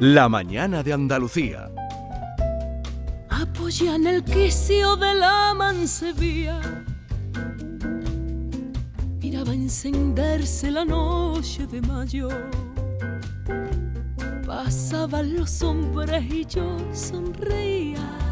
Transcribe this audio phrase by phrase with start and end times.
[0.00, 1.70] La mañana de Andalucía.
[3.30, 6.60] Apoya en el quicio de la mansevía.
[9.22, 12.28] Miraba encenderse la noche de mayo.
[14.46, 18.25] Pasaban los hombres y yo sonreía.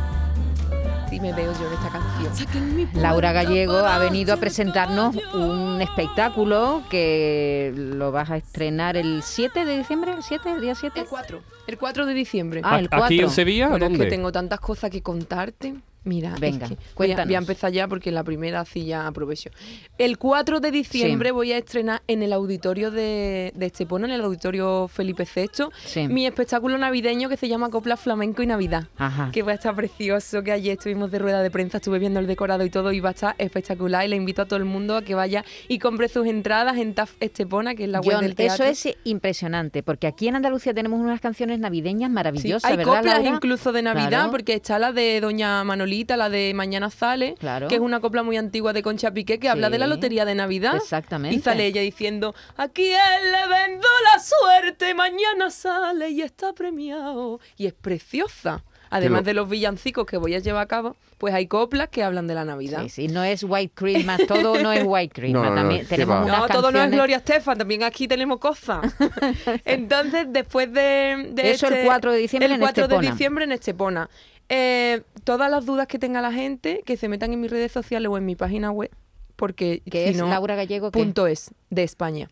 [1.15, 2.91] Sí me veo yo en esta canción.
[3.01, 9.65] Laura Gallego ha venido a presentarnos un espectáculo que lo vas a estrenar el 7
[9.65, 11.03] de diciembre, ¿el 7, el día 7?
[11.03, 11.41] El 4.
[11.69, 12.63] El 4 de diciembre.
[12.65, 13.05] Ah, el 4.
[13.05, 13.69] ¿Aquí en Sevilla?
[13.69, 14.07] Bueno, es ¿Dónde?
[14.07, 15.77] que tengo tantas cosas que contarte.
[16.05, 17.27] Mira, es Venga, que voy, a, cuéntanos.
[17.27, 19.51] voy a empezar ya porque la primera ya aprovecho.
[19.99, 21.33] El 4 de diciembre Sí.
[21.33, 26.09] voy a estrenar en el auditorio de, de Estepona, en el auditorio Felipe VI, Sí.
[26.09, 28.85] mi espectáculo navideño que se llama Copla Flamenco y Navidad.
[28.99, 29.31] Ajá.
[29.33, 32.27] Que va a estar precioso, que ayer estuvimos de rueda de prensa, estuve viendo el
[32.27, 34.97] decorado y todo y va a estar espectacular y le invito a todo el mundo
[34.97, 38.25] a que vaya y compre sus entradas en TAF Estepona, que es la web John,
[38.25, 38.65] del teatro.
[38.67, 42.97] eso es impresionante, porque aquí en Andalucía tenemos unas canciones navideñas Sí, maravillosas, hay ¿verdad,
[42.97, 43.37] coplas Laura?
[43.37, 44.31] incluso de Navidad, Claro.
[44.33, 47.69] porque está la de Doña Manolita, la de Mañana Sale, Claro.
[47.69, 50.35] que es una copla muy antigua de Concha Piqué, que habla de la lotería de
[50.35, 50.77] Navidad.
[50.77, 51.37] exactamente.
[51.37, 52.99] Y sale ella diciendo, a quién
[53.33, 57.41] le vendo la suerte, mañana sale y está premiado.
[57.57, 58.65] Y es preciosa.
[58.91, 62.29] Además de los villancicos que voy a llevar a cabo, pues hay coplas que hablan
[62.29, 62.83] de la Navidad.
[62.85, 65.43] Sí, sí, no es White Christmas, todo no es White Christmas.
[65.43, 68.07] No, no, no, también qué tenemos unas No, todo no es Gloria Estefan, también aquí
[68.07, 68.85] tenemos cosas.
[69.65, 73.45] Entonces, después de, de Eso el este- 4 de diciembre el en 4 de diciembre
[73.45, 74.09] en Estepona.
[74.49, 78.09] Eh, todas las dudas que tenga la gente, que se metan en mis redes sociales
[78.11, 78.91] o en mi página web,
[79.37, 80.91] porque Que si es no, Laura Gallego.
[80.91, 82.29] punto es, de España.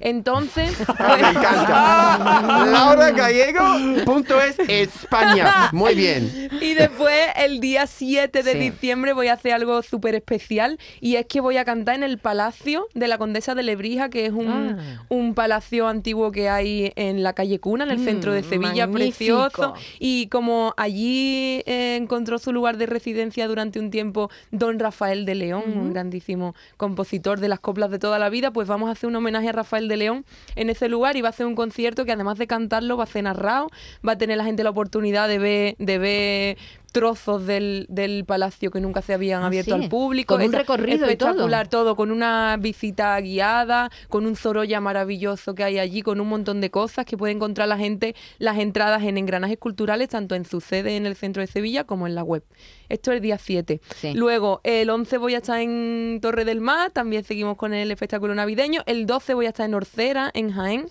[0.00, 2.66] Entonces, Me pues, encanta.
[2.66, 5.70] Laura Gallego, punto es España.
[5.72, 6.48] Muy bien.
[6.60, 8.58] Y después, el día 7 de Sí.
[8.58, 10.78] diciembre, voy a hacer algo súper especial.
[11.00, 14.26] Y es que voy a cantar en el Palacio de la Condesa de Lebrija, que
[14.26, 14.44] es un,
[14.78, 15.04] Ah.
[15.08, 18.86] un palacio antiguo que hay en la calle Cuna, en el centro de Mm, Sevilla,
[18.86, 19.48] magnífico.
[19.48, 19.74] precioso.
[19.98, 25.34] Y como allí eh, encontró su lugar de residencia durante un tiempo don Rafael de
[25.34, 29.08] León, un grandísimo compositor de las coplas de toda la vida, pues vamos a hacer
[29.08, 30.24] un homenaje a Rafael de León
[30.56, 33.06] en ese lugar y va a hacer un concierto que además de cantarlo va a
[33.06, 33.68] ser narrado,
[34.06, 36.58] va a tener la gente la oportunidad de ver, de ver
[36.94, 39.82] trozos del, del palacio que nunca se habían Ah, abierto sí.
[39.82, 40.36] al público.
[40.36, 41.30] Con un recorrido y todo.
[41.30, 46.28] espectacular todo, con una visita guiada, con un Zoroya maravilloso que hay allí, con un
[46.28, 50.44] montón de cosas que puede encontrar la gente, las entradas en engranajes culturales, tanto en
[50.44, 52.44] su sede en el centro de Sevilla como en la web.
[52.88, 53.80] Esto es el día 7.
[53.96, 54.12] Sí.
[54.14, 58.36] Luego, el 11 voy a estar en Torre del Mar, también seguimos con el espectáculo
[58.36, 58.82] navideño.
[58.86, 60.86] El 12 voy a estar en Orcera, en Jaén.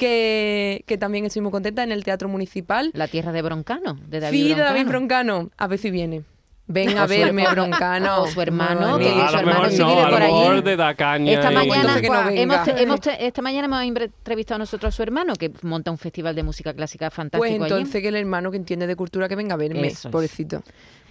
[0.00, 2.90] Que, que también estoy muy contenta, en el Teatro Municipal.
[2.94, 4.74] La tierra de Broncano, de David Sí, de Broncano.
[4.74, 5.50] David Broncano.
[5.56, 6.22] A ver si viene.
[6.66, 8.22] Ven a verme, Broncano.
[8.22, 10.62] o su hermano, que su hermano sí no, vive por allí.
[10.62, 11.32] de caña.
[11.32, 15.90] Esta y- mañana, no hemos, esta mañana hemos entrevistado nosotros a su hermano, que monta
[15.90, 17.62] un festival de música clásica fantástico Pues allí.
[17.64, 20.12] entonces que el hermano que entiende de cultura que venga a verme, Eso es.
[20.12, 20.62] pobrecito.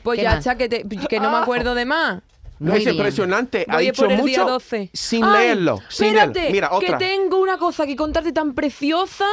[0.02, 2.22] Pues ¿Qué ya, cha, que, te- que no me acuerdo de más.
[2.59, 2.96] Muy es bien.
[2.96, 3.66] impresionante.
[3.68, 4.90] Ha Voy dicho por el día mucho 12.
[4.94, 5.80] sin Ay, leerlo.
[5.90, 6.53] Sin espérate, leerlo.
[6.53, 6.97] Mira, otra.
[6.97, 9.25] que tengo una cosa que contarte tan preciosa.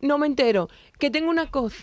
[0.00, 0.68] No me entero.
[0.98, 1.76] Que tengo una cosa.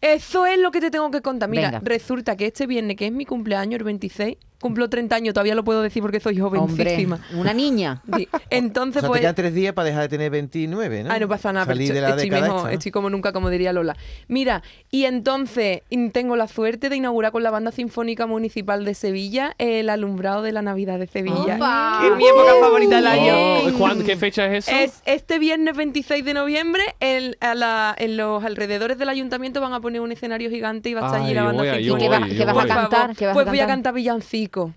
[0.00, 1.48] Eso es lo que te tengo que contar.
[1.50, 1.80] Mira, Venga.
[1.84, 5.64] resulta que este viernes, que es mi cumpleaños, el 26, cumplo 30 años, todavía lo
[5.64, 7.18] puedo decir porque soy Hombre, jovencísima.
[7.34, 8.02] una niña.
[8.16, 8.28] Sí.
[8.50, 9.20] Entonces, O sea, te pues.
[9.22, 11.10] quedan tres días para dejar de tener 29, ¿no?
[11.12, 12.68] Ah, no pasa nada, estoy, de la estoy mejor, esta, ¿no?
[12.68, 13.96] estoy como nunca, como diría Lola.
[14.28, 15.82] Mira, y entonces
[16.12, 20.52] tengo la suerte de inaugurar con la Banda Sinfónica Municipal de Sevilla el alumbrado de
[20.52, 21.56] la Navidad de Sevilla.
[21.56, 22.02] ¡Opa!
[22.10, 23.34] Es mi época favorita del año.
[23.36, 24.76] Oh, ¿cuándo- ¿Qué fecha es eso?
[24.76, 29.72] Es este viernes 26 de noviembre, el- a la- en los alrededores del ayuntamiento van
[29.72, 31.98] a poner un escenario gigante y va a estar allí la banda sinfónica.
[31.98, 33.16] ¿Qué va- qué vas a cantar?
[33.16, 33.94] ¿Qué vas a pues voy a cantar?
[33.94, 33.94] cantar
[34.50, 34.74] villancico.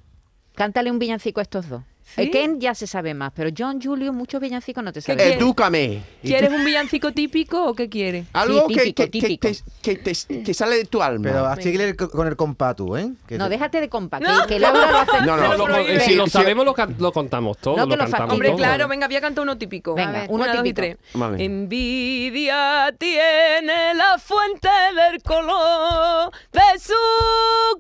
[0.56, 1.82] Cántale un villancico a estos dos.
[2.06, 2.24] ¿Sí?
[2.24, 5.20] El Ken ya se sabe más, pero John Julio, muchos villancicos no te saben.
[5.20, 5.38] quieres?
[5.38, 6.04] Edúcame.
[6.22, 8.28] ¿Quieres tú- un villancico típico o qué quieres?
[8.34, 9.48] Algo Sí, típico, que, que típico.
[9.82, 11.24] que te- que sale de tu alma.
[11.24, 13.10] Pero así que leer co- con el compatu, ¿eh?
[13.26, 14.46] Que No, te- déjate de compa, que, No.
[14.46, 15.22] que Laura lo hace.
[15.26, 17.78] No, no, eh, si lo sabemos, lo, can- lo contamos todo.
[17.78, 18.34] No, lo lo cantamos.
[18.34, 18.58] Hombre, todo.
[18.58, 19.96] claro, venga, voy a cantar uno típico.
[19.96, 20.76] Venga, ver, uno una, dos y típico.
[20.76, 20.98] tres.
[21.14, 21.44] Vale.
[21.46, 27.80] Envidia tiene la fuente del color de su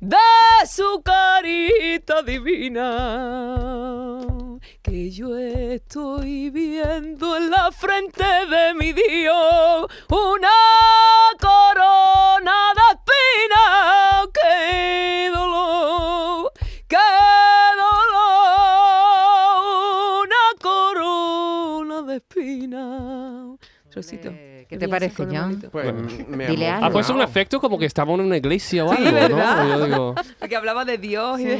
[0.00, 0.16] De
[0.66, 2.88] su carita divina.
[4.82, 10.50] Que yo estoy viendo en la frente de mi Dios una
[11.38, 14.28] corona de espinas.
[14.34, 16.52] ¡Qué dolor!
[16.88, 16.96] ¡Qué
[17.76, 18.64] dolor!
[20.24, 23.58] Una corona de espinas.
[23.94, 24.28] Rosito.
[24.32, 25.60] Eh, ¿Qué te parece, John?
[25.72, 25.92] Pues
[26.28, 26.86] me Dile ha algo.
[26.86, 27.22] Ha puesto un emocionado.
[27.30, 29.64] efecto como que estamos en una iglesia o Sí, algo, ¿verdad?
[29.64, 29.68] ¿no?
[29.78, 31.58] Yo digo, Porque hablaba de Dios y de...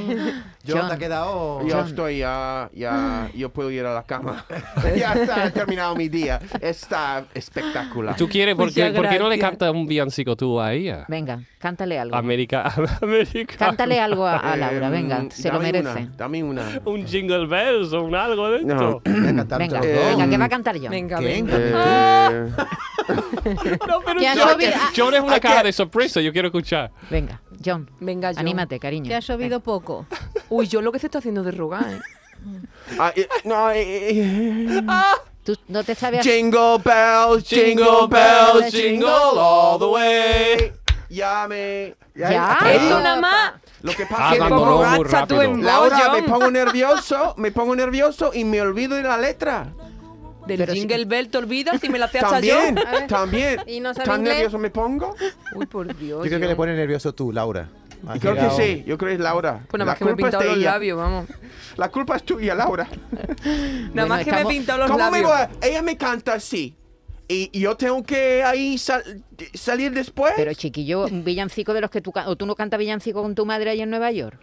[0.62, 0.88] Yo John.
[0.88, 1.66] te ha quedado.
[1.66, 1.86] Yo John.
[1.88, 4.44] estoy ya, ya, yo puedo ir a la cama.
[4.96, 6.38] ya está, he terminado mi día.
[6.60, 8.14] Está espectacular.
[8.16, 8.54] ¿tú quieres?
[8.54, 11.04] ¿Por qué, por qué no le cantas un villancico tú a ella?
[11.08, 12.14] Venga, cántale algo.
[12.14, 12.72] América,
[13.02, 13.56] América.
[13.58, 15.88] Cántale algo a, a Eh, Laura, venga, se lo merece.
[15.90, 16.62] Una, dame una.
[16.84, 18.74] Un jingle bells o un algo de esto.
[18.74, 19.00] No.
[19.04, 20.06] Voy a cantar Venga, los dos.
[20.10, 20.90] venga, ¿qué va a cantar John?
[20.90, 22.19] Venga, venga.
[22.30, 22.50] Eh,
[23.88, 26.90] No, pero John, llovido- John es una ¿a caja de sorpresa, yo quiero escuchar.
[27.10, 28.38] Venga, John, Venga, John.
[28.38, 29.08] anímate, cariño.
[29.08, 30.06] Que ha llovido poco.
[30.48, 32.00] Uy, yo lo que se está haciendo de rogar, ¿eh?
[32.98, 34.82] ah, eh, no, eh, eh,
[35.44, 36.22] ¿Tú no te sabes?
[36.24, 40.72] Jingle bells, jingle bells, jingle all the way.
[41.08, 41.96] Ya me.
[42.14, 42.58] Ya.
[42.72, 43.52] Esto nada más.
[43.82, 47.50] Lo que Ah, pasa es que pongo- gasta tú en Laura, me pongo nervioso, me
[47.50, 49.72] pongo nervioso y me olvido de la letra.
[50.50, 52.56] Del Pero si- jingle bell te olvidas y me la hace hasta yo.
[52.56, 53.60] También, también.
[53.66, 54.34] ¿Y no sabe ¿Tan inglés?
[54.36, 55.14] nervioso me pongo?
[55.54, 56.22] Uy, por Dios.
[56.24, 57.68] Yo creo que le pone nervioso tú, Laura.
[58.08, 59.60] Has Creo que sí, yo creo que es Laura.
[59.68, 60.70] Pues nada la más que me he pintado los ella.
[60.72, 61.26] labios, vamos.
[61.76, 62.88] La culpa es tuya, Laura.
[63.94, 65.30] Nada más que me he pintado los ¿Cómo me labios.
[65.30, 66.74] voy a- Ella me canta así.
[67.28, 69.22] Y y yo tengo que ahí sal-
[69.54, 70.32] salir después.
[70.36, 73.34] Pero chiquillo, un villancico de los que tú can- o tú no cantas villancico con
[73.34, 74.38] tu madre ahí en Nueva York.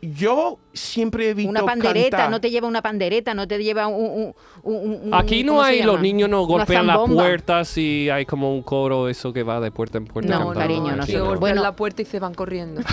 [0.00, 2.30] Yo siempre he visto Una pandereta, cantar.
[2.30, 4.04] no te lleva una pandereta, no te lleva un...
[4.04, 8.08] un- un- un- Aquí no ¿cómo se hay, los niños no golpean las puertas y
[8.10, 10.30] hay como un coro eso que va de puerta en puerta.
[10.32, 10.60] No, cantando.
[10.60, 11.12] cariño, Aquí no sé.
[11.12, 11.56] Yo golpeo Bueno.
[11.56, 12.80] en la puerta y se van corriendo.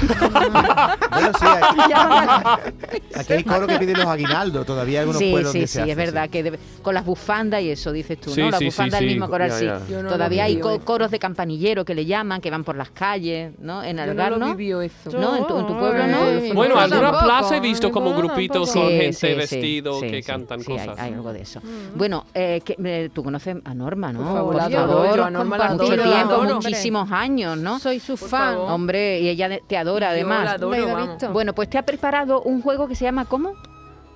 [1.15, 1.93] Bueno, sí, aquí,
[3.15, 4.65] aquí hay coro que piden los aguinaldos.
[4.65, 7.05] Todavía hay algunos Sí, pueblos sí, sí, se hace, es verdad que debe- con las
[7.05, 8.49] bufandas y eso dices tú, Sí, ¿no?
[8.49, 9.15] Las sí, sí, bufandas del sí.
[9.15, 9.65] mismo sí.
[9.91, 12.89] Yo no Todavía hay co- coros de campanillero que le llaman, que van por las
[12.89, 13.83] calles, ¿no?
[13.83, 14.55] En no Algar, lo ¿no?
[14.55, 15.11] vivió eso.
[15.11, 16.53] No, en tu, en tu pueblo no.
[16.53, 20.21] Bueno, Tampoco, plaza he visto como pueblo grupitos con Sí, gente sí, vestido sí, que
[20.21, 20.99] sí, cantan sí, hay- cosas.
[20.99, 21.61] Hay, algo de eso.
[21.95, 24.19] Bueno, eh, que, eh, tú conoces a Norma, ¿no?
[24.19, 26.55] Por favor, adoro, adoro, yo a Norma la Mucho tiempo, adoro.
[26.55, 27.79] muchísimos años, ¿no?
[27.79, 28.53] Soy su Por fan.
[28.55, 28.71] favor.
[28.71, 30.43] Hombre, y ella te adora Yo además.
[30.45, 31.17] la adoro.
[31.33, 33.53] Bueno, pues te ha preparado un juego que se llama ¿cómo?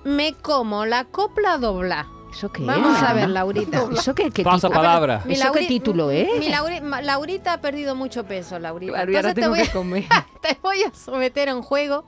[0.04, 2.06] Me como la copla dobla.
[2.32, 3.02] ¿Eso qué Vamos es?
[3.02, 3.84] a ver, Laurita.
[3.92, 5.20] ¿Eso qué, qué Pasa palabra.
[5.26, 6.28] Mi ¿Eso qué Lauri- título es?
[6.38, 8.92] Mi Lauri- Laurita ha perdido mucho peso, Laurita.
[8.92, 10.04] Claro, y ahora Entonces te tengo voy, que comer.
[10.40, 12.04] te voy a someter a un juego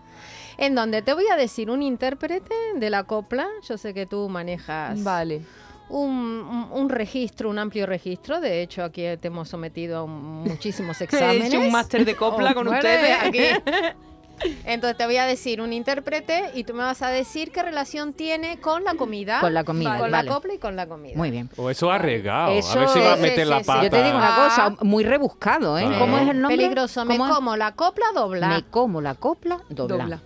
[0.62, 3.48] en donde te voy a decir un intérprete de la copla.
[3.68, 5.42] Yo sé que tú manejas Vale.
[5.88, 8.40] un, registro, un amplio registro.
[8.40, 11.48] De hecho, aquí te hemos sometido a muchísimos He exámenes.
[11.48, 13.16] hecho un máster de copla Oh, con ustedes.
[13.20, 13.40] aquí.
[14.64, 18.12] Entonces te voy a decir un intérprete y tú me vas a decir qué relación
[18.12, 19.40] tiene con la comida.
[19.40, 20.28] Con la comida, Con vale.
[20.28, 21.16] la copla y con la comida.
[21.16, 21.50] Muy bien.
[21.56, 22.52] O eso arriesgado.
[22.52, 23.82] Eso a ver si va a meter sí, la sí, pata.
[23.84, 25.86] Yo te digo una cosa, muy rebuscado, ¿eh?
[25.88, 25.96] Ah.
[25.98, 26.56] ¿Cómo es el nombre?
[26.56, 27.04] Peligroso.
[27.04, 28.48] Me como la copla dobla.
[28.48, 29.96] Me como la copla dobla.
[30.04, 30.20] Dobla.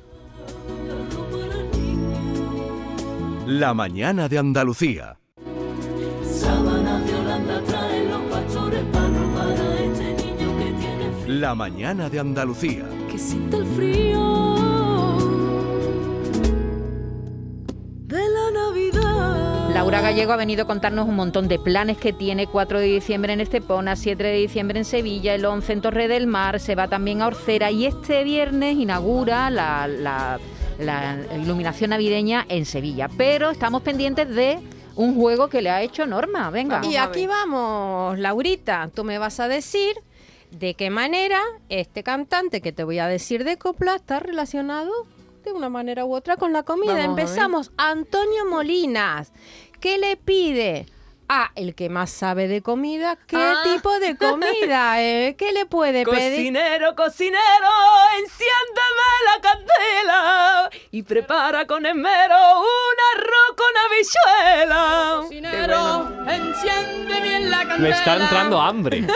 [3.47, 5.19] La mañana de Andalucía.
[9.85, 11.35] Este niño que tiene frío.
[11.41, 12.85] La mañana de Andalucía.
[13.11, 15.17] Que sienta el frío
[18.07, 19.71] de la Navidad.
[19.75, 23.33] Laura Gallego ha venido a contarnos un montón de planes que tiene 4 de diciembre
[23.33, 26.89] en Estepona, 7 de diciembre en Sevilla, el 11 en Torre del Mar, se va
[26.89, 30.39] también a Orcera y este viernes inaugura la, la-
[30.79, 33.09] la iluminación navideña en Sevilla.
[33.17, 34.59] Pero estamos pendientes de
[34.95, 36.51] un juego que le ha hecho Norma.
[36.51, 36.77] Venga.
[36.77, 38.91] Vamos Y aquí vamos, Laurita.
[38.95, 39.95] Tú me vas a decir
[40.51, 44.93] de qué manera este cantante que te voy a decir de copla está relacionado
[45.45, 46.95] de una manera u otra con la comida.
[46.95, 47.21] Vamos a ver.
[47.21, 47.73] Empezamos.
[47.77, 49.33] Antonio Molinas.
[49.81, 50.87] ¿Qué le pide?
[51.29, 53.63] A el que más sabe de comida, ¿qué Ah.
[53.65, 55.01] tipo de comida?
[55.03, 55.35] eh?
[55.37, 56.37] ¿Qué le puede pedir?
[56.53, 57.69] Cocinero, cocinero,
[58.17, 65.17] enciéndeme la candela y prepara con esmero un arroz con habichuela.
[65.23, 67.79] Cocinero, enciende bien la candela.
[67.81, 69.01] Me está entrando hambre.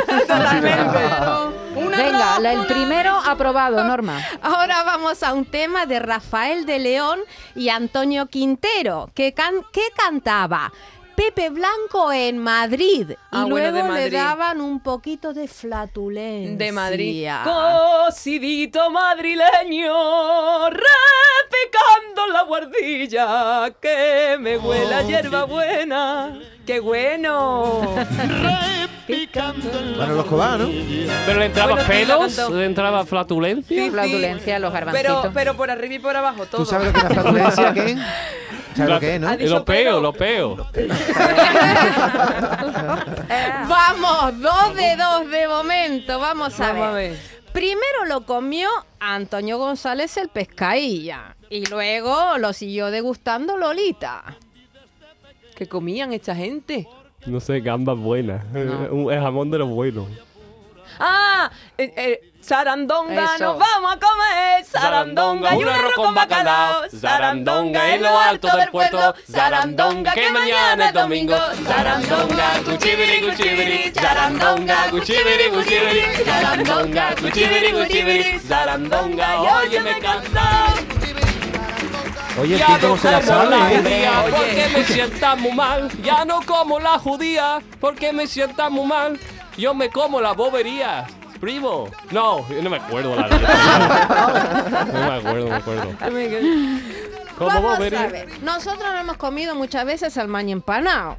[1.75, 4.21] Venga, la- el primero aprobado, Norma.
[4.43, 7.21] Ahora vamos a un tema de Rafael de León
[7.55, 10.73] y Antonio Quintero, que, can- que cantaba
[11.15, 13.13] Pepe Blanco en Madrid.
[13.31, 16.57] Ah, y bueno, de luego le daban un poquito de flatulencia.
[16.57, 17.29] De Madrid.
[17.45, 26.41] Cocidito madrileño, repicando la guardilla, que me huele a hierba buena.
[26.67, 27.97] ¡Qué bueno!
[29.97, 30.71] Bueno, los cobanos.
[31.27, 33.77] Pero le entraba Bueno, pelos, le entraba flatulencia.
[33.77, 33.91] Sí, sí.
[33.91, 35.21] Flatulencia, los garbancitos.
[35.23, 36.63] Pero, pero por arriba y por abajo, todo.
[36.63, 37.97] ¿Tú sabes lo que es la flatulencia, qué?
[38.81, 39.29] ¿Sabes lo que es, no?
[39.29, 40.57] Ha Y dicho lo peo, lo peo.
[43.69, 46.19] Vamos, dos de dos de momento.
[46.19, 47.17] Vamos a Vamos a ver.
[47.53, 48.69] Primero lo comió
[49.01, 51.37] Antonio González el pescailla.
[51.49, 54.37] Y luego lo siguió degustando Lolita.
[55.57, 56.87] ¿Qué comían esta gente?
[57.27, 58.45] No sé, gambas buenas.
[58.55, 60.07] El jamón de los buenos.
[60.99, 61.51] ¡Ah!
[61.77, 63.45] Eh, eh, sarandonga, Eso.
[63.45, 64.65] nos vamos a comer.
[64.65, 66.83] Sarandonga, y un arroz con bacalao.
[66.91, 69.15] Sarandonga en lo alto del puerto.
[69.31, 71.37] Sarandonga, que mañana es domingo.
[71.67, 73.93] Sarandonga, cuchibiri, cuchibiri.
[73.95, 76.25] Sarandonga, cuchibiri, cuchibiri.
[76.25, 78.41] Sarandonga, cuchibiri, cuchibiri.
[78.41, 80.71] Sarandonga, óyeme cantar.
[82.41, 83.77] Oye, Ya no se la como la ¿eh?
[83.77, 85.91] judía porque me sienta muy mal.
[86.03, 89.19] Ya no como la judía porque me sienta muy mal.
[89.59, 91.07] Yo me como la bobería.
[91.41, 91.89] Primo.
[92.11, 94.87] No, yo no me acuerdo la letra.
[94.93, 95.97] No me acuerdo, no me acuerdo.
[97.39, 98.03] Como Vamos bobería.
[98.03, 98.43] a ver.
[98.43, 101.17] Nosotros no hemos comido muchas veces al mañi empanado.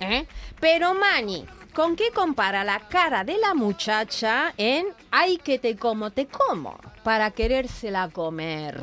[0.00, 0.26] ¿eh?
[0.60, 6.10] Pero mañi, ¿con qué compara la cara de la muchacha en ay que te como,
[6.10, 6.78] te como?
[7.02, 8.80] Para querérsela comer.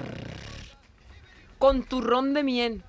[1.59, 2.83] Con turrón de miel.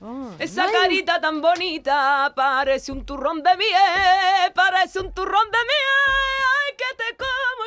[0.00, 6.45] Oh, Esa carita tan bonita parece un turrón de miel, parece un turrón de miel.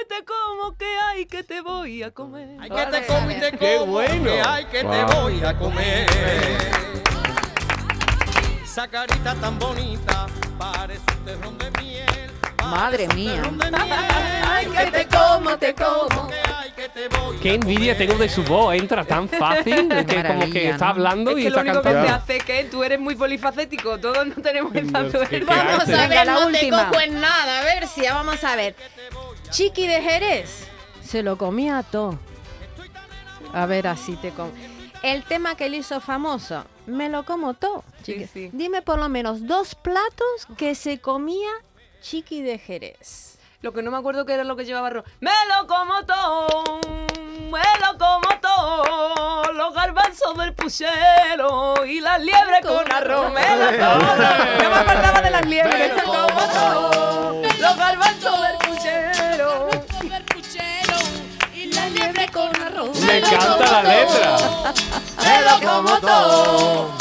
[0.09, 2.49] Te como, que ay, que te voy a comer.
[2.59, 4.23] Ay, que te como y te Qué como, bueno.
[4.25, 6.07] que ay, que te voy a comer.
[8.63, 10.25] Esa carita tan bonita
[10.57, 12.31] parece un terrón de miel.
[12.63, 13.41] Madre mía.
[14.47, 16.27] Ay, que te como, te como.
[16.27, 18.75] Que ay, que te voy a Qué envidia tengo de su voz.
[18.75, 21.83] Entra tan fácil que como que está hablando Es y que lo está único que
[21.93, 22.07] cantando.
[22.07, 25.39] te hace es que tú eres muy polifacético, todos no tenemos esa No, suerte.
[25.39, 26.83] qué Vamos a ver, la no última.
[26.83, 27.59] te cojo en nada.
[27.59, 28.75] A ver si, vamos a ver.
[29.51, 30.67] Chiqui de Jerez
[31.03, 32.19] se lo comía todo.
[33.53, 34.51] A ver, así te como.
[35.01, 37.83] El tema que le hizo famoso, me lo como todo.
[38.03, 38.27] Chiqui.
[38.27, 38.49] Sí, sí.
[38.53, 41.49] Dime por lo menos dos platos que se comía
[42.01, 43.39] Chiqui de Jerez.
[43.61, 45.05] Lo que no me acuerdo que era lo que llevaba arroz.
[45.19, 46.79] Me lo como todo,
[47.51, 49.51] me lo como todo.
[49.53, 53.33] Los garbanzos del puchero y las liebres con arroz.
[53.33, 54.29] Me lo como todo.
[54.63, 55.93] Yo me acordaba de las liebres.
[55.95, 57.41] Me lo como todo.
[57.59, 59.18] Los garbanzos del puchero.
[62.31, 62.99] Con arroz.
[63.01, 64.37] Me encanta la letra.
[65.23, 66.98] Me lo como todo.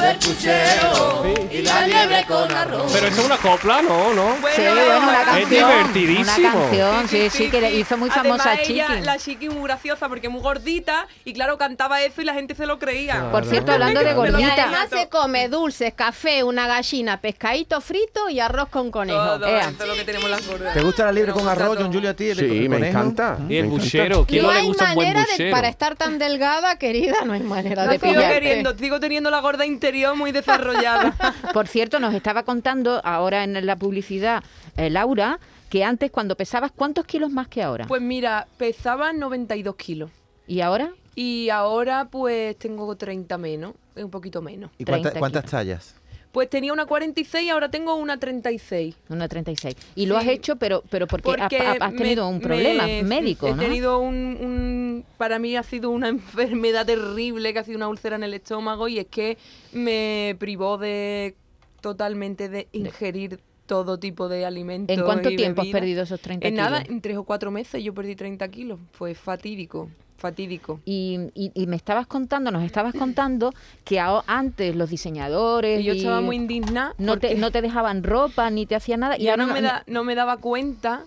[0.00, 2.90] Del puchero Y la liebre con arroz.
[2.92, 4.14] Pero eso es una copla, ¿no?
[4.14, 4.36] ¿no?
[4.40, 5.48] Bueno, Sí, bueno, una es canción.
[5.48, 6.48] divertidísimo.
[6.48, 9.00] Una canción, sí, sí, que le hizo muy Además, famosa a ella, Chiqui.
[9.02, 12.54] La Chiqui muy graciosa porque es muy gordita y claro, cantaba eso y la gente
[12.54, 13.30] se lo creía.
[13.30, 17.80] Por cierto, hablando de Me Y gordita, además se come dulces, café, una gallina, pescadito
[17.80, 19.18] frito y arroz con conejo.
[19.38, 20.72] Todo es lo que tenemos las gordas.
[20.74, 21.84] ¿Te gusta la libre Nos con arroz, todo.
[21.84, 22.30] John Julio, a ti?
[22.30, 22.98] el Sí, me conejo?
[22.98, 23.38] encanta.
[23.48, 24.24] Y el me buchero.
[24.26, 25.50] ¿Quién no no le hay gusta un buen manera de, buchero?
[25.56, 29.40] para estar tan delgada, querida, no hay manera No de sigo queriendo, sigo teniendo la
[29.40, 31.14] gorda interior muy desarrollada.
[31.52, 34.42] Por cierto, nos estaba contando ahora en la publicidad
[34.76, 37.86] eh, Laura que antes cuando pesabas, ¿cuántos kilos más que ahora?
[37.86, 40.10] pues mira, pesaba 92 kilos.
[40.46, 40.90] ¿Y ahora?
[41.14, 44.70] Y ahora pues tengo 30 menos, un poquito menos.
[44.78, 45.50] ¿Y cuánta- 30 cuántas kilos.
[45.50, 45.94] tallas?
[46.32, 48.94] Pues tenía una 46 ahora tengo una 36.
[49.08, 49.74] Una 36.
[49.96, 50.26] Y lo Sí.
[50.28, 53.48] has hecho, pero, pero porque, ha- Porque ha- has me- tenido un problema me- médico,
[53.48, 53.62] He ¿no?
[53.62, 58.14] tenido un, un- Para mí ha sido una enfermedad terrible, que ha sido una úlcera
[58.16, 59.38] en el estómago y es que
[59.72, 61.34] me privó de
[61.80, 64.96] totalmente de ingerir todo tipo de alimentos.
[64.96, 66.90] ¿En cuánto y tiempo has perdido esos 30 En nada, kilos?
[66.94, 68.78] en tres o cuatro meses yo perdí 30 kilos.
[68.92, 69.88] Fue fatídico,
[70.20, 70.80] fatídico.
[70.84, 73.52] Y, y- y me estabas contando, nos estabas contando
[73.84, 76.94] que a- antes los diseñadores Y yo estaba muy indignada.
[76.98, 79.18] no, te, no te dejaban ropa ni te hacían nada.
[79.18, 81.04] Y ahora no me, da- no me daba cuenta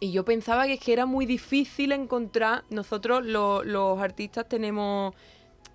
[0.00, 2.64] y yo pensaba que es que era muy difícil encontrar.
[2.70, 5.14] Nosotros lo- los artistas tenemos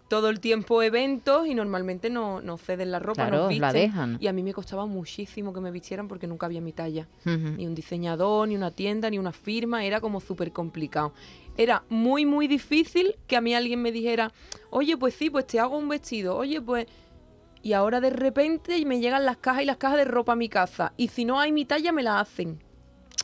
[0.09, 3.91] todo el tiempo eventos y normalmente no nos ceden la ropa, Claro, nos la visten.
[3.91, 4.17] dejan.
[4.21, 7.07] Y a mí me costaba muchísimo que me vistieran porque nunca había mi talla.
[7.25, 11.11] Ni un diseñador, ni una tienda, ni una firma, era como súper complicado.
[11.57, 14.31] Era muy, muy difícil que a mí alguien me dijera,
[14.69, 16.85] oye, pues sí, pues te hago un vestido, oye, pues...
[17.63, 20.47] Y ahora de repente me llegan las cajas y las cajas de ropa a mi
[20.47, 20.93] casa.
[20.95, 22.63] Y si no hay mi talla, me la hacen.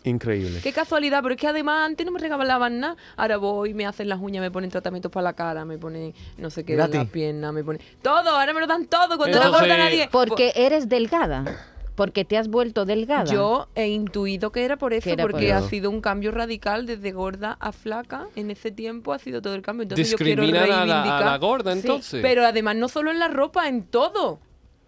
[0.04, 0.60] Increíble.
[0.62, 2.98] Qué casualidad, pero es que además antes no me regalaban nada.
[3.16, 6.50] Ahora voy, me hacen las uñas, me ponen tratamientos para la cara, me ponen no
[6.50, 7.82] sé qué, en las piernas, me ponen...
[8.02, 10.10] Todo, ahora me lo dan todo, cuando no Entonces- gorda nadie...
[10.12, 11.46] Porque eres delgada.
[11.96, 13.32] Porque te has vuelto delgada.
[13.32, 15.58] Yo he intuido que era por eso, por porque eso.
[15.58, 18.28] ha sido un cambio radical desde gorda a flaca.
[18.36, 19.84] En ese tiempo ha sido todo el cambio.
[19.84, 21.26] Entonces yo quiero Discriminan a la, a reivindicar.
[21.26, 22.22] la gorda, Sí, entonces.
[22.24, 24.40] pero además no solo en la ropa, en todo.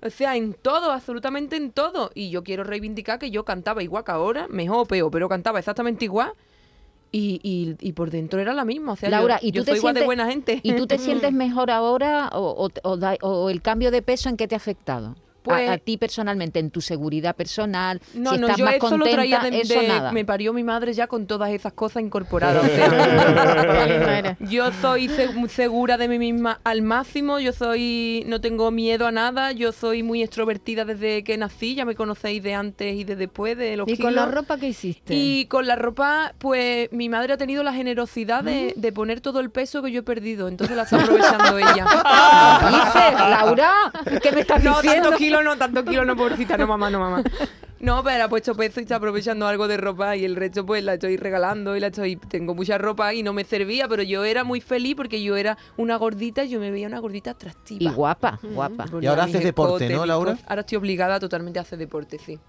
[0.02, 2.10] O sea, en todo, absolutamente en todo.
[2.16, 5.60] Y yo quiero reivindicar que yo cantaba igual que ahora, mejor o peor, pero cantaba
[5.60, 6.32] exactamente igual.
[7.12, 8.94] Y, y, y por dentro era la misma.
[8.94, 10.60] O sea, Laura, yo, ¿y tú yo te soy igual de sientes- buena gente.
[10.64, 14.28] ¿Y tú te sientes mejor ahora o, o- o da- o el cambio de peso
[14.28, 15.16] en qué te ha afectado?
[15.46, 18.74] Pues- a, a ti personalmente, en tu seguridad personal, No, si no, estás yo más
[18.76, 20.12] eso contenta, lo traía de, eso de- nada.
[20.12, 22.64] Me parió mi madre ya con todas esas cosas incorporadas.
[22.64, 25.10] o sea, yo soy
[25.50, 30.04] segura de mí misma al máximo, yo soy no tengo miedo a nada, yo soy
[30.04, 33.88] muy extrovertida desde que nací, ya me conocéis de antes y de después de los
[33.88, 34.14] ¿Y con kilos.
[34.16, 35.14] la ropa que hiciste?
[35.14, 38.80] Y con la ropa, pues mi madre ha tenido la generosidad de, Mm.
[38.82, 41.86] de poner todo el peso que yo he perdido, entonces la está aprovechando ella.
[42.70, 43.72] Dices, Laura,
[44.22, 45.04] ¿qué me estás No, diciendo?
[45.10, 47.24] tantos kilos no, tantos kilos no, pobrecita, no mamá, no mamá.
[47.80, 50.84] No, pero ha puesto peso y está aprovechando algo de ropa y el resto pues
[50.84, 52.16] la estoy regalando y la estoy...
[52.16, 55.58] Tengo mucha ropa y no me servía, pero yo era muy feliz porque yo era
[55.78, 57.92] una gordita y yo me veía una gordita atractiva.
[57.92, 58.86] Y guapa, guapa.
[58.86, 60.38] Ponía Y ahora haces deporte, ¿no, Laura?
[60.48, 62.40] Ahora estoy obligada totalmente a hacer deporte, sí.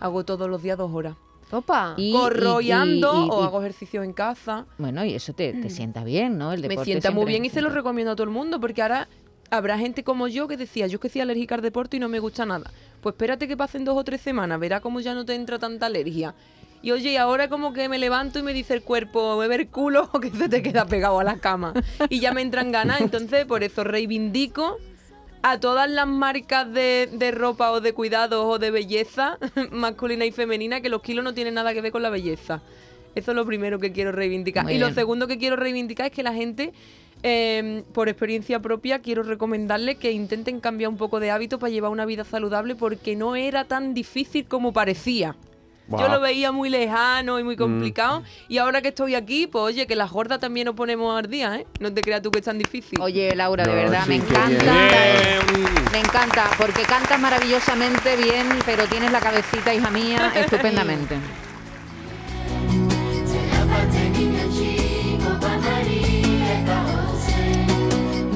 [0.00, 1.14] Hago todos los días dos horas.
[1.50, 1.94] Opa.
[1.96, 4.66] Y- Corro y, y- ando y- o y- hago ejercicio en casa.
[4.78, 6.52] Bueno, y eso te, te sienta bien, ¿no?
[6.52, 6.62] El Mm.
[6.62, 9.08] Me deporte sienta muy bien y se lo recomiendo a todo el mundo porque ahora
[9.50, 12.18] habrá gente como yo que decía, yo que soy alérgica al deporte y no me
[12.18, 12.70] gusta nada.
[13.00, 15.86] Pues espérate que pasen dos o tres semanas, verá cómo ya no te entra tanta
[15.86, 16.34] alergia.
[16.82, 20.08] Y oye, y ahora como que me levanto y me dice el cuerpo, beber culo
[20.12, 21.72] o que se te queda pegado a la cama.
[22.08, 24.78] Y ya me entran ganas, entonces por eso reivindico
[25.42, 29.38] a todas las marcas de, de ropa o de cuidados o de belleza
[29.70, 32.62] masculina y femenina que los kilos no tienen nada que ver con la belleza.
[33.16, 34.64] Eso es lo primero que quiero reivindicar.
[34.64, 36.74] Muy y lo segundo que quiero reivindicar es que la gente,
[37.22, 41.90] eh, por experiencia propia, quiero recomendarle que intenten cambiar un poco de hábito para llevar
[41.90, 45.36] una vida saludable porque no era tan difícil como parecía.
[45.88, 47.46] Yo lo veía muy lejano y Mm.
[47.46, 48.24] muy complicado.
[48.48, 51.54] Y ahora que estoy aquí, pues oye, que las gordas también nos ponemos al día,
[51.60, 51.66] ¿eh?
[51.78, 53.00] No te creas tú que es tan difícil.
[53.00, 54.64] Oye, Laura, de No, verdad, sí, me encanta.
[54.64, 55.64] Bien.
[55.92, 61.14] Me encanta, porque cantas maravillosamente bien, pero tienes la cabecita, hija mía, estupendamente.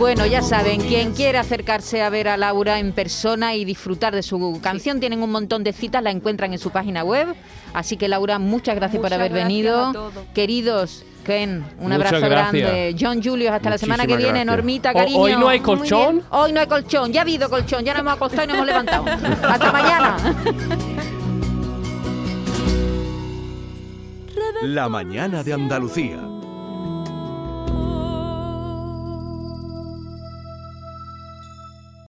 [0.01, 4.23] Bueno, ya saben, quien quiera acercarse a ver a Laura en persona y disfrutar de
[4.23, 7.29] su canción, tienen un montón de citas, la encuentran en su página web.
[7.75, 10.11] Así que Laura, muchas gracias por haber gracias venido.
[10.33, 12.63] Queridos, Ken, un Muchas abrazo gracias.
[12.71, 12.97] grande.
[12.99, 14.47] John Julius, hasta la semana que viene, gracias.
[14.47, 15.19] Normita, O- cariño.
[15.21, 16.23] hoy no hay colchón.
[16.31, 18.67] Hoy no hay colchón, ya ha habido colchón, ya nos hemos acostado y nos hemos
[18.67, 19.05] levantado.
[19.07, 20.17] Hasta mañana.
[24.63, 26.19] La mañana de Andalucía.